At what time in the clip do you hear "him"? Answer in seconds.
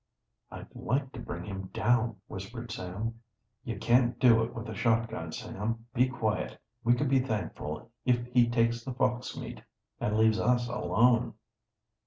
1.43-1.67